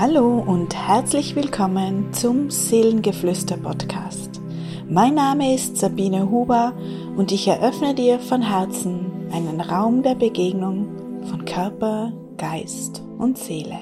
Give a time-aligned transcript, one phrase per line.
[0.00, 4.40] Hallo und herzlich willkommen zum Seelengeflüster Podcast.
[4.88, 6.72] Mein Name ist Sabine Huber
[7.16, 13.80] und ich eröffne dir von Herzen einen Raum der Begegnung von Körper, Geist und Seele.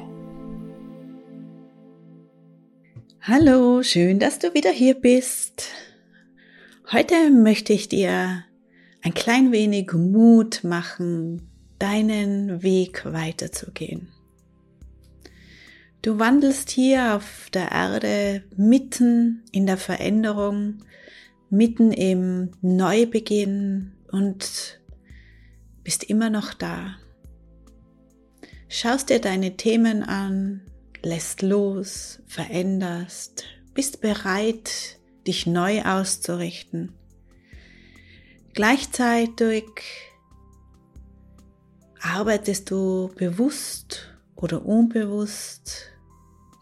[3.21, 5.69] Hallo, schön, dass du wieder hier bist.
[6.93, 8.43] Heute möchte ich dir
[9.03, 14.16] ein klein wenig Mut machen, deinen Weg weiterzugehen.
[16.07, 20.85] Du wandelst hier auf der Erde mitten in der Veränderung,
[21.51, 24.81] mitten im Neubeginn und
[25.83, 26.95] bist immer noch da.
[28.69, 30.61] Schaust dir deine Themen an,
[31.03, 33.43] lässt los, veränderst,
[33.75, 36.93] bist bereit, dich neu auszurichten.
[38.55, 39.65] Gleichzeitig
[42.01, 45.96] arbeitest du bewusst oder unbewusst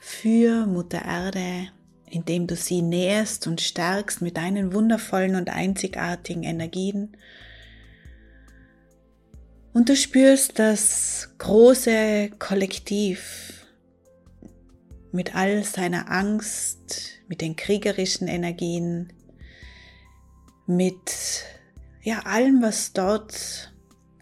[0.05, 1.69] für Mutter Erde,
[2.11, 7.17] indem du sie nährst und stärkst mit deinen wundervollen und einzigartigen Energien.
[9.73, 13.67] Und du spürst das große Kollektiv
[15.11, 19.11] mit all seiner Angst, mit den kriegerischen Energien,
[20.67, 21.45] mit
[22.03, 23.73] ja allem, was dort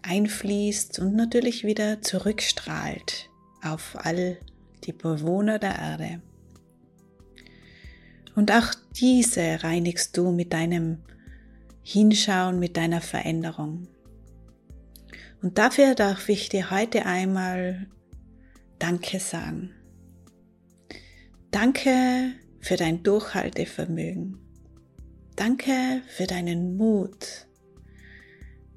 [0.01, 3.29] einfließt und natürlich wieder zurückstrahlt
[3.61, 4.37] auf all
[4.83, 6.21] die Bewohner der Erde.
[8.35, 10.99] Und auch diese reinigst du mit deinem
[11.83, 13.87] Hinschauen, mit deiner Veränderung.
[15.41, 17.87] Und dafür darf ich dir heute einmal
[18.79, 19.71] Danke sagen.
[21.51, 24.39] Danke für dein Durchhaltevermögen.
[25.35, 27.47] Danke für deinen Mut.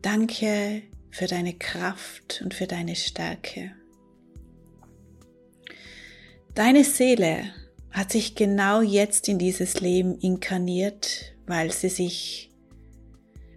[0.02, 3.72] Danke für deine Kraft und für deine Stärke.
[6.56, 7.52] Deine Seele
[7.90, 12.50] hat sich genau jetzt in dieses Leben inkarniert, weil sie sich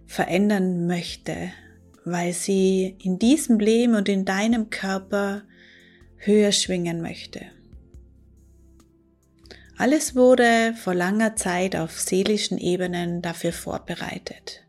[0.06, 1.50] verändern möchte,
[2.04, 5.44] weil sie in diesem Leben und in deinem Körper
[6.18, 7.46] höher schwingen möchte.
[9.78, 14.62] Alles wurde vor langer Zeit auf seelischen Ebenen dafür vorbereitet.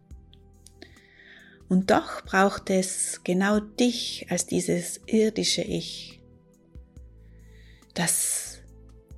[1.67, 6.20] Und doch braucht es genau dich als dieses irdische Ich,
[7.93, 8.51] das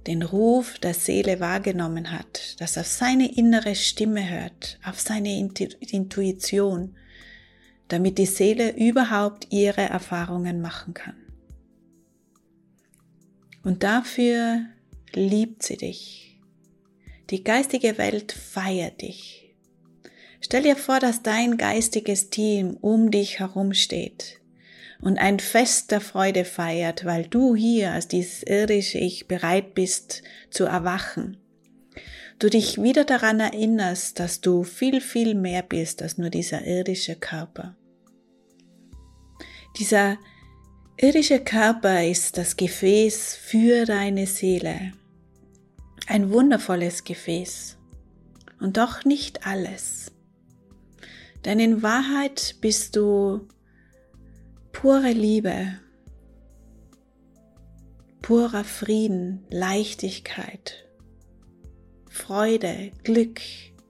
[0.07, 6.95] den Ruf der Seele wahrgenommen hat, das auf seine innere Stimme hört, auf seine Intuition,
[7.88, 11.16] damit die Seele überhaupt ihre Erfahrungen machen kann.
[13.63, 14.66] Und dafür
[15.13, 16.41] liebt sie dich.
[17.29, 19.55] Die geistige Welt feiert dich.
[20.41, 24.43] Stell dir vor, dass dein geistiges Team um dich herum steht
[25.03, 30.24] und ein Fest der Freude feiert, weil du hier als dieses irdische Ich bereit bist
[30.50, 31.38] zu erwachen.
[32.40, 37.16] Du dich wieder daran erinnerst, dass du viel, viel mehr bist als nur dieser irdische
[37.16, 37.75] Körper.
[39.78, 40.18] Dieser
[40.97, 44.94] irdische Körper ist das Gefäß für deine Seele.
[46.08, 47.78] Ein wundervolles Gefäß.
[48.59, 50.12] Und doch nicht alles.
[51.44, 53.47] Denn in Wahrheit bist du
[54.73, 55.79] pure Liebe,
[58.22, 60.85] purer Frieden, Leichtigkeit,
[62.09, 63.39] Freude, Glück,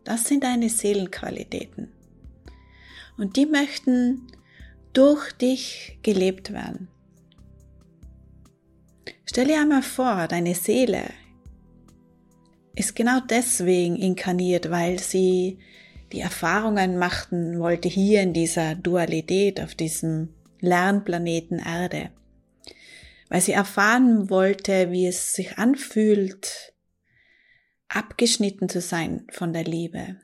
[0.03, 1.91] das sind deine Seelenqualitäten.
[3.17, 4.27] Und die möchten
[4.91, 6.87] durch dich gelebt werden.
[9.25, 11.05] Stell dir einmal vor, deine Seele
[12.75, 15.57] ist genau deswegen inkarniert, weil sie
[16.11, 20.29] die Erfahrungen machten wollte hier in dieser Dualität, auf diesem
[20.63, 22.09] Lernplaneten Erde,
[23.29, 26.73] weil sie erfahren wollte, wie es sich anfühlt,
[27.89, 30.15] abgeschnitten zu sein von der Liebe,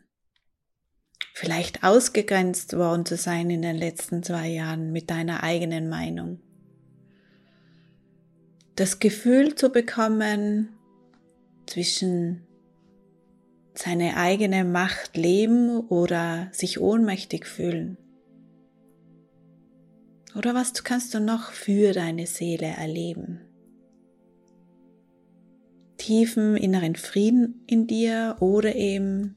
[1.33, 6.39] vielleicht ausgegrenzt worden zu sein in den letzten zwei Jahren mit deiner eigenen Meinung.
[8.75, 10.69] Das Gefühl zu bekommen,
[11.65, 12.47] zwischen
[13.75, 17.97] seine eigene Macht leben oder sich ohnmächtig fühlen.
[20.35, 23.41] Oder was kannst du noch für deine Seele erleben?
[25.97, 29.35] Tiefen inneren Frieden in dir oder eben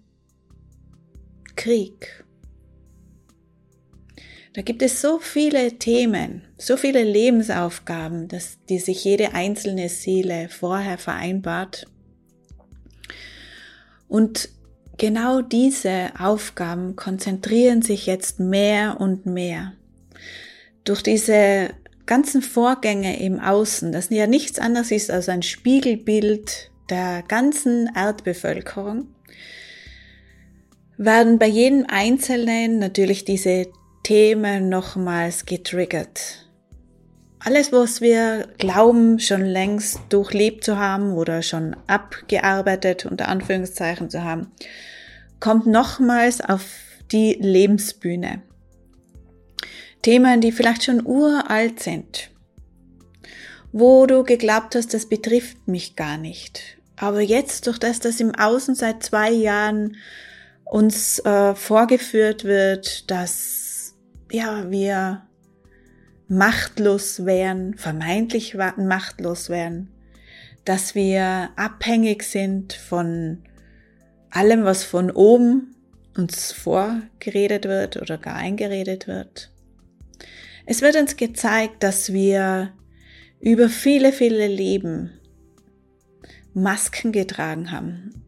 [1.56, 2.24] Krieg.
[4.52, 10.50] Da gibt es so viele Themen, so viele Lebensaufgaben, dass die sich jede einzelne Seele
[10.50, 11.86] vorher vereinbart.
[14.08, 14.50] Und
[14.98, 19.72] genau diese Aufgaben konzentrieren sich jetzt mehr und mehr
[20.84, 21.70] durch diese
[22.06, 29.06] ganzen Vorgänge im Außen, das ja nichts anderes ist als ein Spiegelbild der ganzen Erdbevölkerung,
[30.96, 33.68] werden bei jedem Einzelnen natürlich diese
[34.02, 36.48] Themen nochmals getriggert.
[37.38, 44.22] Alles, was wir glauben, schon längst durchlebt zu haben oder schon abgearbeitet, unter Anführungszeichen zu
[44.22, 44.52] haben,
[45.40, 46.64] kommt nochmals auf
[47.10, 48.42] die Lebensbühne.
[50.02, 52.30] Themen, die vielleicht schon uralt sind,
[53.72, 56.78] wo du geglaubt hast, das betrifft mich gar nicht.
[56.96, 59.96] Aber jetzt, durch das das im Außen seit zwei Jahren
[60.64, 63.94] uns äh, vorgeführt wird, dass
[64.30, 65.22] ja wir
[66.28, 69.88] machtlos wären, vermeintlich machtlos wären,
[70.64, 73.42] dass wir abhängig sind von
[74.30, 75.74] allem, was von oben
[76.16, 79.51] uns vorgeredet wird oder gar eingeredet wird.
[80.66, 82.72] Es wird uns gezeigt, dass wir
[83.40, 85.10] über viele, viele Leben
[86.54, 88.22] Masken getragen haben,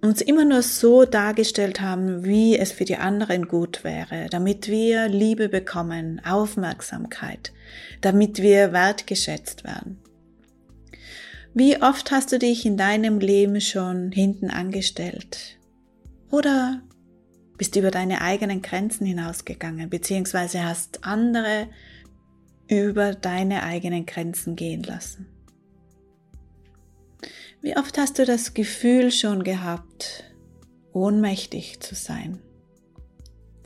[0.00, 5.08] uns immer nur so dargestellt haben, wie es für die anderen gut wäre, damit wir
[5.08, 7.52] Liebe bekommen, Aufmerksamkeit,
[8.00, 9.98] damit wir wertgeschätzt werden.
[11.54, 15.58] Wie oft hast du dich in deinem Leben schon hinten angestellt?
[16.30, 16.82] Oder
[17.58, 21.68] bist über deine eigenen Grenzen hinausgegangen, beziehungsweise hast andere
[22.68, 25.26] über deine eigenen Grenzen gehen lassen?
[27.60, 30.24] Wie oft hast du das Gefühl schon gehabt,
[30.92, 32.40] ohnmächtig zu sein,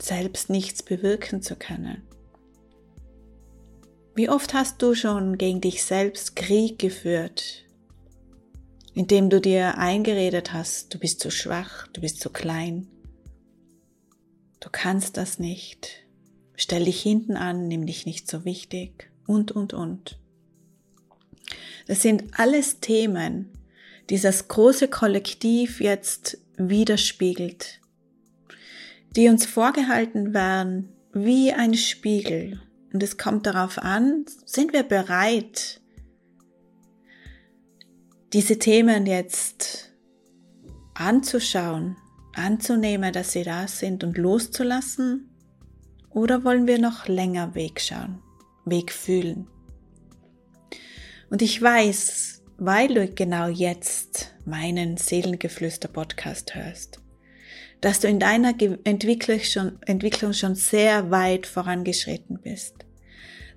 [0.01, 2.01] selbst nichts bewirken zu können?
[4.15, 7.65] Wie oft hast du schon gegen dich selbst Krieg geführt,
[8.95, 12.87] indem du dir eingeredet hast, du bist zu schwach, du bist zu klein,
[14.63, 16.05] du kannst das nicht,
[16.55, 20.19] stell dich hinten an, nimm dich nicht so wichtig und, und, und.
[21.85, 23.49] Das sind alles Themen,
[24.09, 27.81] dieses große Kollektiv jetzt widerspiegelt,
[29.17, 32.61] die uns vorgehalten werden wie ein Spiegel.
[32.93, 35.81] Und es kommt darauf an, sind wir bereit,
[38.31, 39.91] diese Themen jetzt
[40.93, 41.97] anzuschauen,
[42.35, 45.29] anzunehmen, dass sie da sind und loszulassen?
[46.09, 48.19] Oder wollen wir noch länger Weg schauen,
[48.65, 49.47] Weg fühlen?
[51.29, 56.99] Und ich weiß, weil du genau jetzt meinen Seelengeflüster-Podcast hörst,
[57.81, 58.53] dass du in deiner
[58.83, 62.75] Entwicklung schon, Entwicklung schon sehr weit vorangeschritten bist,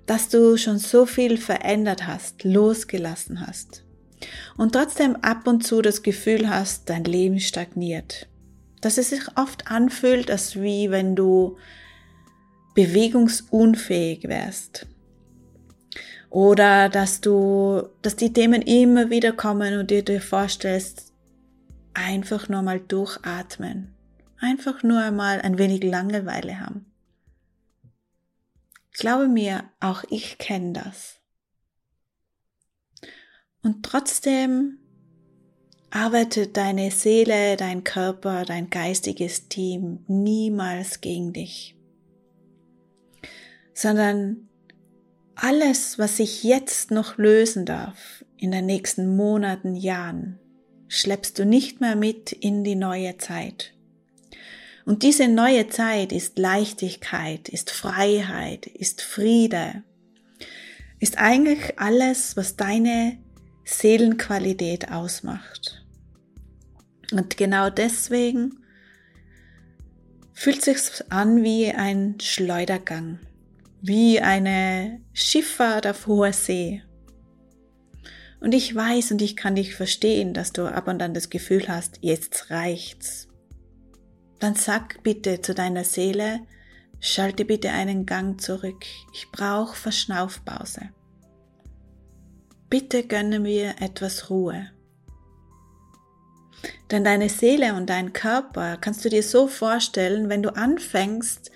[0.05, 3.83] dass du schon so viel verändert hast, losgelassen hast
[4.57, 8.27] und trotzdem ab und zu das Gefühl hast, dein Leben stagniert,
[8.81, 11.57] dass es sich oft anfühlt, als wie wenn du
[12.75, 14.87] bewegungsunfähig wärst,
[16.29, 21.13] oder dass du, dass die Themen immer wieder kommen und dir dir vorstellst,
[21.93, 23.93] einfach nur mal durchatmen.
[24.39, 26.85] Einfach nur einmal ein wenig Langeweile haben.
[28.91, 31.19] Glaube mir, auch ich kenne das.
[33.63, 34.77] Und trotzdem
[35.89, 41.75] arbeitet deine Seele, dein Körper, dein geistiges Team niemals gegen dich,
[43.73, 44.47] sondern
[45.35, 50.39] alles, was sich jetzt noch lösen darf, in den nächsten Monaten, Jahren,
[50.87, 53.73] schleppst du nicht mehr mit in die neue Zeit.
[54.85, 59.83] Und diese neue Zeit ist Leichtigkeit, ist Freiheit, ist Friede,
[60.99, 63.17] ist eigentlich alles, was deine
[63.65, 65.76] Seelenqualität ausmacht.
[67.11, 68.59] Und genau deswegen
[70.33, 73.19] fühlt sich's an wie ein Schleudergang
[73.81, 76.83] wie eine Schifffahrt auf hoher See.
[78.39, 81.67] Und ich weiß und ich kann dich verstehen, dass du ab und an das Gefühl
[81.67, 83.27] hast, jetzt reicht's.
[84.39, 86.41] Dann sag bitte zu deiner Seele,
[86.99, 88.85] schalte bitte einen Gang zurück.
[89.13, 90.81] Ich brauche Verschnaufpause.
[92.69, 94.69] Bitte gönne mir etwas Ruhe.
[96.91, 101.51] Denn deine Seele und dein Körper kannst du dir so vorstellen, wenn du anfängst,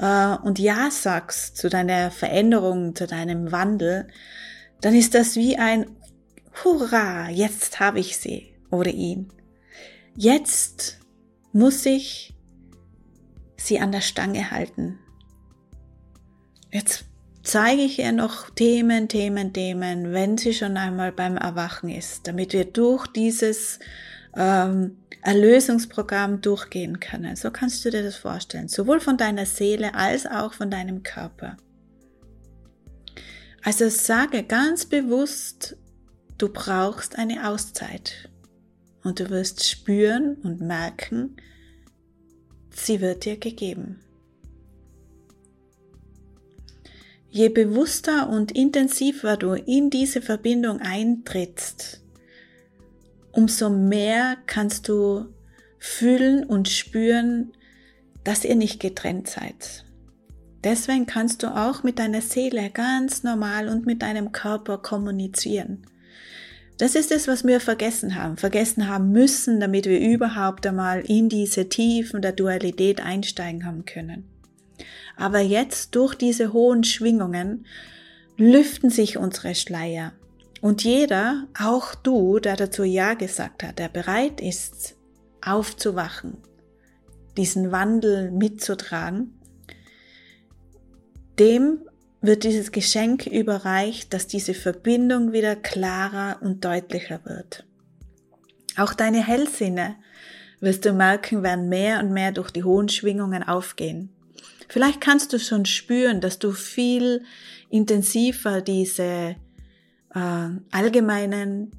[0.00, 4.08] äh, und Ja sagst zu deiner Veränderung, zu deinem Wandel,
[4.80, 5.96] dann ist das wie ein
[6.64, 9.32] Hurra, jetzt habe ich sie oder ihn.
[10.16, 10.98] Jetzt
[11.52, 12.34] muss ich
[13.56, 14.98] sie an der Stange halten.
[16.72, 17.04] Jetzt
[17.42, 22.52] zeige ich ihr noch Themen, Themen, Themen, wenn sie schon einmal beim Erwachen ist, damit
[22.52, 23.78] wir durch dieses
[24.36, 27.36] ähm, Erlösungsprogramm durchgehen können.
[27.36, 31.56] So kannst du dir das vorstellen, sowohl von deiner Seele als auch von deinem Körper.
[33.62, 35.76] Also sage ganz bewusst,
[36.38, 38.30] du brauchst eine Auszeit.
[39.02, 41.36] Und du wirst spüren und merken,
[42.70, 44.00] sie wird dir gegeben.
[47.30, 51.99] Je bewusster und intensiver du in diese Verbindung eintrittst,
[53.40, 55.32] umso mehr kannst du
[55.78, 57.52] fühlen und spüren,
[58.22, 59.86] dass ihr nicht getrennt seid.
[60.62, 65.86] Deswegen kannst du auch mit deiner Seele ganz normal und mit deinem Körper kommunizieren.
[66.76, 71.30] Das ist es, was wir vergessen haben, vergessen haben müssen, damit wir überhaupt einmal in
[71.30, 74.28] diese Tiefen der Dualität einsteigen haben können.
[75.16, 77.64] Aber jetzt durch diese hohen Schwingungen
[78.36, 80.12] lüften sich unsere Schleier.
[80.60, 84.96] Und jeder, auch du, der dazu Ja gesagt hat, der bereit ist,
[85.42, 86.36] aufzuwachen,
[87.36, 89.40] diesen Wandel mitzutragen,
[91.38, 91.80] dem
[92.20, 97.64] wird dieses Geschenk überreicht, dass diese Verbindung wieder klarer und deutlicher wird.
[98.76, 99.96] Auch deine Hellsinne,
[100.60, 104.10] wirst du merken, werden mehr und mehr durch die hohen Schwingungen aufgehen.
[104.68, 107.24] Vielleicht kannst du schon spüren, dass du viel
[107.70, 109.36] intensiver diese
[110.14, 111.70] äh, allgemeinen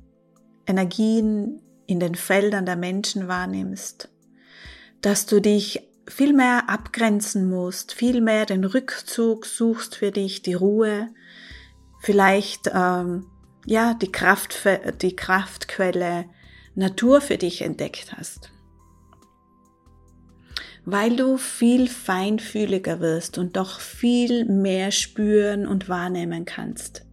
[0.66, 4.10] Energien in den Feldern der Menschen wahrnimmst,
[5.02, 10.54] dass du dich viel mehr abgrenzen musst, viel mehr den Rückzug suchst für dich, die
[10.54, 11.10] Ruhe,
[12.00, 13.28] vielleicht ähm,
[13.66, 14.60] ja die Kraft,
[15.02, 16.26] die Kraftquelle
[16.76, 18.52] Natur für dich entdeckt hast,
[20.86, 27.06] weil du viel feinfühliger wirst und doch viel mehr spüren und wahrnehmen kannst.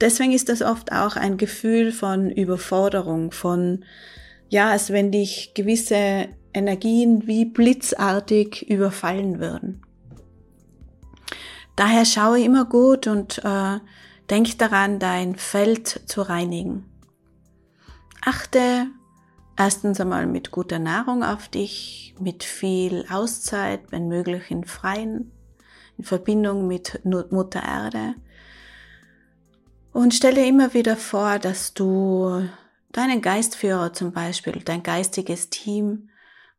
[0.00, 3.84] Deswegen ist das oft auch ein Gefühl von Überforderung, von
[4.48, 9.82] ja, als wenn dich gewisse Energien wie blitzartig überfallen würden.
[11.76, 13.78] Daher schaue immer gut und äh,
[14.28, 16.84] denk daran, dein Feld zu reinigen.
[18.24, 18.86] Achte
[19.56, 25.32] erstens einmal mit guter Nahrung auf dich, mit viel Auszeit, wenn möglich in Freien,
[25.96, 28.14] in Verbindung mit Mutter Erde.
[29.92, 32.48] Und stelle immer wieder vor, dass du
[32.92, 36.10] deinen Geistführer zum Beispiel, dein geistiges Team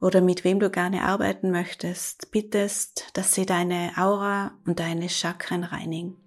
[0.02, 5.64] oder mit wem du gerne arbeiten möchtest, bittest, dass sie deine Aura und deine Chakren
[5.64, 6.18] reinigen.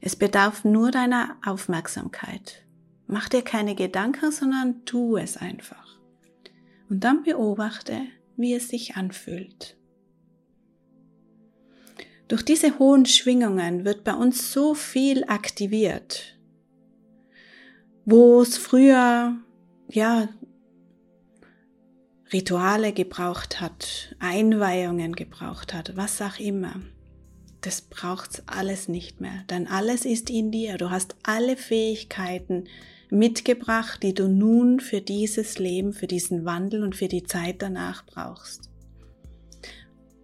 [0.00, 2.64] Es bedarf nur deiner Aufmerksamkeit.
[3.06, 5.98] Mach dir keine Gedanken, sondern tu es einfach.
[6.88, 8.00] Und dann beobachte,
[8.36, 9.76] wie es sich anfühlt.
[12.28, 16.38] Durch diese hohen Schwingungen wird bei uns so viel aktiviert,
[18.04, 19.36] wo es früher
[19.88, 20.28] ja
[22.32, 26.80] Rituale gebraucht hat, Einweihungen gebraucht hat, was auch immer.
[27.60, 30.78] Das braucht's alles nicht mehr, denn alles ist in dir.
[30.78, 32.64] Du hast alle Fähigkeiten
[33.10, 38.06] mitgebracht, die du nun für dieses Leben, für diesen Wandel und für die Zeit danach
[38.06, 38.71] brauchst.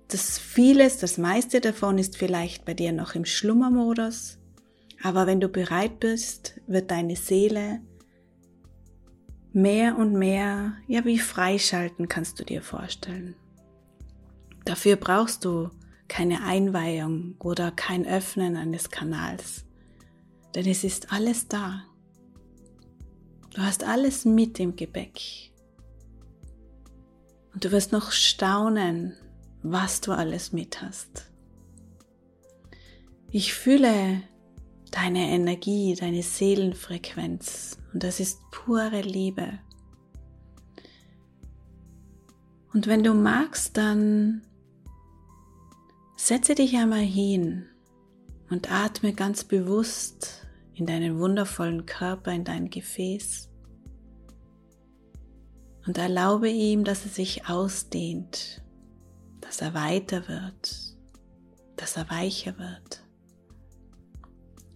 [0.08, 4.38] Das vieles, das meiste davon ist vielleicht bei dir noch im Schlummermodus,
[5.02, 7.80] aber wenn du bereit bist, wird deine Seele
[9.52, 13.36] mehr und mehr, ja, wie freischalten kannst du dir vorstellen.
[14.64, 15.70] Dafür brauchst du
[16.08, 19.66] keine Einweihung oder kein Öffnen eines Kanals,
[20.54, 21.84] denn es ist alles da.
[23.54, 25.20] Du hast alles mit im Gebäck.
[27.52, 29.16] Und du wirst noch staunen,
[29.62, 31.30] was du alles mit hast.
[33.30, 34.22] Ich fühle
[34.90, 39.58] deine Energie, deine Seelenfrequenz und das ist pure Liebe.
[42.72, 44.42] Und wenn du magst, dann
[46.16, 47.66] setze dich einmal hin
[48.50, 53.48] und atme ganz bewusst in deinen wundervollen Körper, in dein Gefäß.
[55.86, 58.62] Und erlaube ihm, dass er sich ausdehnt,
[59.48, 60.94] dass er weiter wird,
[61.76, 63.02] dass er weicher wird.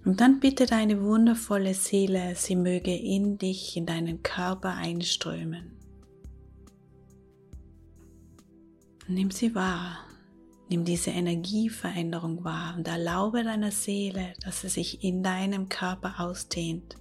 [0.04, 5.78] Und dann bitte deine wundervolle Seele, sie möge in dich, in deinen Körper einströmen.
[9.08, 9.98] nimm sie wahr.
[10.68, 16.96] Nimm diese Energieveränderung wahr und erlaube deiner Seele, dass sie sich in deinem Körper ausdehnt.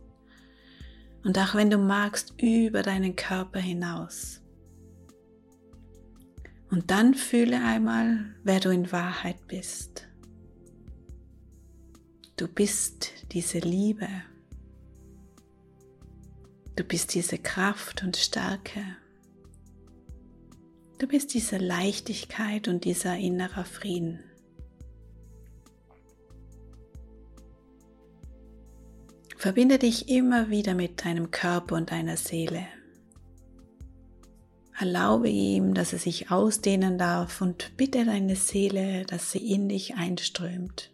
[1.23, 4.40] Und auch wenn du magst, über deinen Körper hinaus.
[6.71, 10.07] Und dann fühle einmal, wer du in Wahrheit bist.
[12.37, 14.07] Du bist diese Liebe.
[16.77, 18.83] Du bist diese Kraft und Stärke.
[20.97, 24.23] Du bist diese Leichtigkeit und dieser innerer Frieden.
[29.35, 32.65] Verbinde dich immer wieder mit deinem Körper und deiner Seele.
[34.81, 39.93] Erlaube ihm, dass er sich ausdehnen darf und bitte deine Seele, dass sie in dich
[39.93, 40.89] einströmt.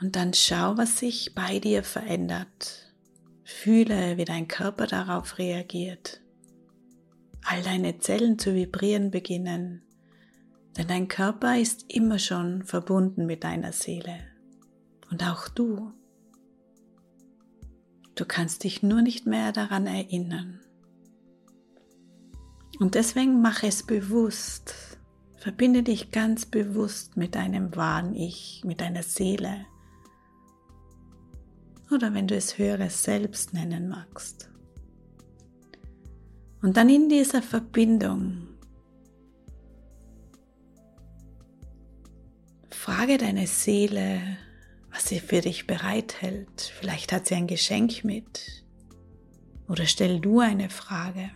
[0.00, 2.94] Und dann schau, was sich bei dir verändert.
[3.44, 6.22] Fühle, wie dein Körper darauf reagiert.
[7.44, 9.82] All deine Zellen zu vibrieren beginnen,
[10.78, 14.20] denn dein Körper ist immer schon verbunden mit deiner Seele.
[15.10, 15.92] Und auch du.
[18.14, 20.60] Du kannst dich nur nicht mehr daran erinnern.
[22.80, 24.74] Und deswegen mach es bewusst.
[25.36, 29.66] Verbinde dich ganz bewusst mit deinem wahren Ich, mit deiner Seele.
[31.90, 34.50] Oder wenn du es höheres Selbst nennen magst.
[36.62, 38.48] Und dann in dieser Verbindung
[42.70, 44.22] frage deine Seele,
[44.90, 46.72] was sie für dich bereithält.
[46.78, 48.64] Vielleicht hat sie ein Geschenk mit.
[49.68, 51.30] Oder stell du eine Frage.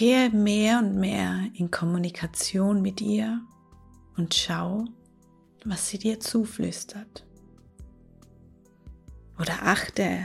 [0.00, 3.42] Gehe mehr und mehr in Kommunikation mit ihr
[4.16, 4.86] und schau,
[5.66, 7.26] was sie dir zuflüstert.
[9.38, 10.24] Oder achte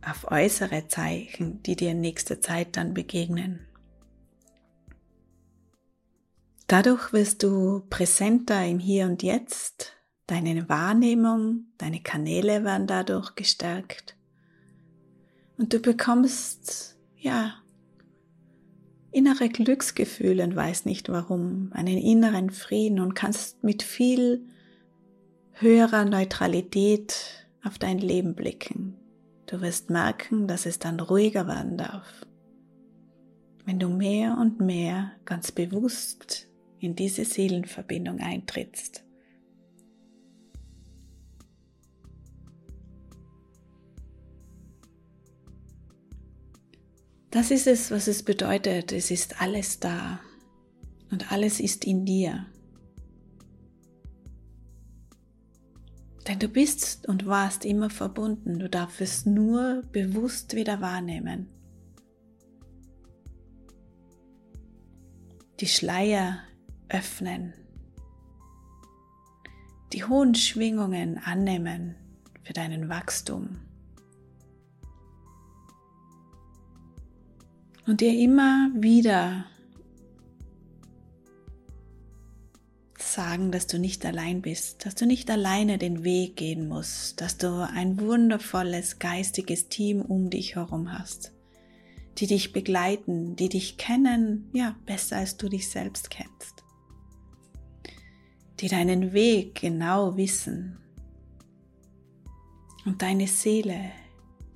[0.00, 3.66] auf äußere Zeichen, die dir in nächster Zeit dann begegnen.
[6.68, 9.94] Dadurch wirst du präsenter im Hier und Jetzt,
[10.28, 14.16] deine Wahrnehmung, deine Kanäle werden dadurch gestärkt
[15.58, 17.54] und du bekommst, ja,
[19.14, 24.44] innere Glücksgefühle und weißt nicht warum, einen inneren Frieden und kannst mit viel
[25.52, 28.96] höherer Neutralität auf dein Leben blicken.
[29.46, 32.26] Du wirst merken, dass es dann ruhiger werden darf.
[33.64, 36.48] Wenn du mehr und mehr ganz bewusst
[36.80, 39.03] in diese Seelenverbindung eintrittst.
[47.34, 48.92] Das ist es, was es bedeutet.
[48.92, 50.20] Es ist alles da
[51.10, 52.46] und alles ist in dir.
[56.28, 58.60] Denn du bist und warst immer verbunden.
[58.60, 61.48] Du darfst es nur bewusst wieder wahrnehmen.
[65.58, 66.38] Die Schleier
[66.88, 67.52] öffnen,
[69.92, 71.96] die hohen Schwingungen annehmen
[72.44, 73.58] für deinen Wachstum.
[77.86, 79.44] Und dir immer wieder
[82.98, 87.36] sagen, dass du nicht allein bist, dass du nicht alleine den Weg gehen musst, dass
[87.36, 91.32] du ein wundervolles geistiges Team um dich herum hast,
[92.18, 96.64] die dich begleiten, die dich kennen, ja, besser als du dich selbst kennst
[98.60, 100.78] die deinen Weg genau wissen
[102.84, 103.90] und deine Seele,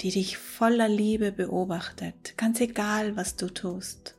[0.01, 4.17] die dich voller Liebe beobachtet, ganz egal, was du tust.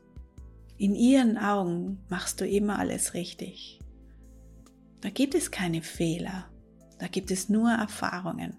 [0.76, 3.80] In ihren Augen machst du immer alles richtig.
[5.00, 6.46] Da gibt es keine Fehler,
[6.98, 8.56] da gibt es nur Erfahrungen.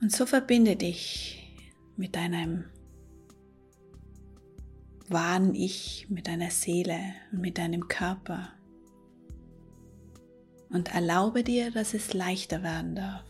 [0.00, 1.54] Und so verbinde dich
[1.96, 2.64] mit deinem
[5.08, 6.98] wahren Ich mit deiner Seele
[7.30, 8.48] und mit deinem Körper.
[10.72, 13.24] Und erlaube dir, dass es leichter werden darf.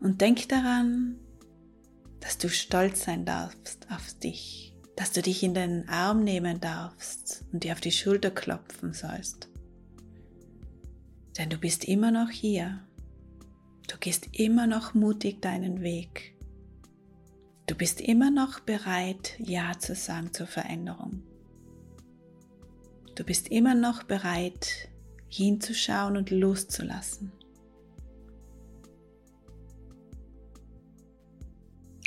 [0.00, 1.20] Und denk daran,
[2.20, 7.44] dass du stolz sein darfst auf dich, dass du dich in den Arm nehmen darfst
[7.52, 9.48] und dir auf die Schulter klopfen sollst.
[11.38, 12.86] Denn du bist immer noch hier.
[13.88, 16.36] Du gehst immer noch mutig deinen Weg.
[17.66, 21.22] Du bist immer noch bereit, Ja zu sagen zur Veränderung.
[23.14, 24.88] Du bist immer noch bereit,
[25.32, 27.32] hinzuschauen und loszulassen.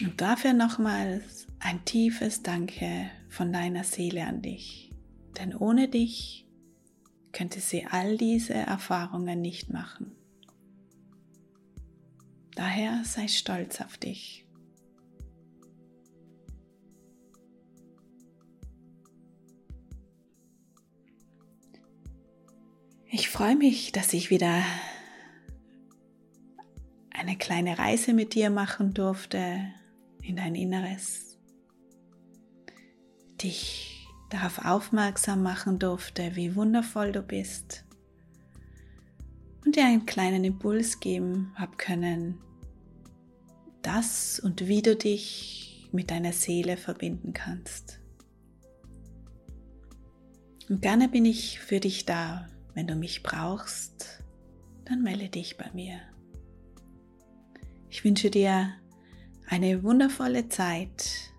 [0.02, 4.92] Und dafür nochmals ein tiefes Danke von deiner Seele an dich.
[5.38, 6.48] Denn ohne dich
[7.32, 10.16] könnte sie all diese Erfahrungen nicht machen.
[12.56, 14.45] Daher sei stolz auf dich.
[23.36, 24.64] Freue mich, dass ich wieder
[27.10, 29.60] eine kleine Reise mit dir machen durfte
[30.22, 31.38] in dein Inneres,
[33.44, 37.84] dich darauf aufmerksam machen durfte, wie wundervoll du bist
[39.66, 42.38] und dir einen kleinen Impuls geben habe können,
[43.82, 48.00] das und wie du dich mit deiner Seele verbinden kannst.
[50.70, 52.48] Und gerne bin ich für dich da.
[52.76, 54.22] Wenn du mich brauchst,
[54.84, 56.00] dann melde dich bei mir.
[57.90, 58.74] Ich wünsche dir
[59.48, 61.32] eine wundervolle Zeit,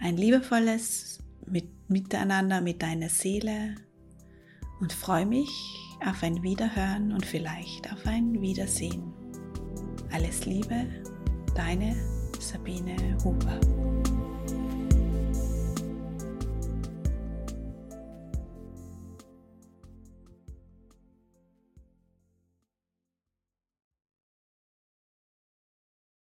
[0.00, 1.20] ein liebevolles
[1.88, 3.76] Miteinander mit deiner Seele
[4.80, 5.48] und freue mich
[6.04, 9.12] auf ein Wiederhören und vielleicht auf ein Wiedersehen.
[10.10, 10.86] Alles Liebe,
[11.54, 11.94] deine
[12.40, 13.60] Sabine Huber.